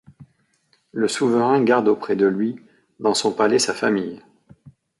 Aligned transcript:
Le 0.93 1.07
souverain 1.07 1.63
garde 1.63 1.87
auprès 1.87 2.15
de 2.15 2.25
lui 2.25 2.55
dans 2.99 3.13
son 3.13 3.31
palais 3.31 3.59
sa 3.59 3.75
famille. 3.75 4.19